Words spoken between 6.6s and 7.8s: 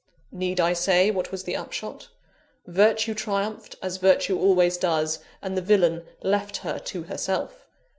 her to herself.